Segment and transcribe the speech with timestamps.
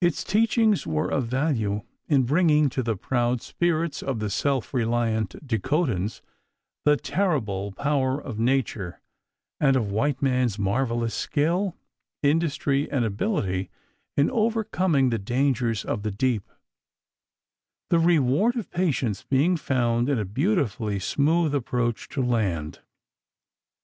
[0.00, 5.44] Its teachings were of value in bringing to the proud spirits of the self reliant
[5.44, 6.20] Dakotans
[6.84, 9.00] the terrible power of nature,
[9.58, 11.76] and of white man's marvelous skill,
[12.22, 13.70] industry, and ability
[14.16, 16.48] in overcoming the dangers of the deep;
[17.88, 22.82] the reward of patience being found in a beautifully smooth approach to land.